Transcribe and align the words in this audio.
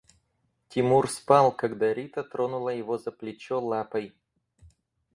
Тимур 0.67 1.07
спал, 1.11 1.51
когда 1.51 1.93
Рита 1.93 2.23
тронула 2.23 2.69
его 2.69 2.97
за 2.97 3.11
плечо 3.11 3.59
лапой. 3.59 4.15